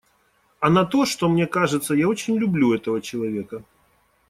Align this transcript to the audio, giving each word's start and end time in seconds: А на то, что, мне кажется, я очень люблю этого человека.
А 0.59 0.69
на 0.71 0.83
то, 0.83 1.05
что, 1.05 1.29
мне 1.29 1.45
кажется, 1.45 1.93
я 1.93 2.07
очень 2.09 2.35
люблю 2.39 2.73
этого 2.73 3.03
человека. 3.03 3.63